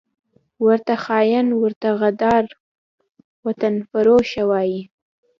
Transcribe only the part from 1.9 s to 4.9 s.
غدار، وطنفروشه وايي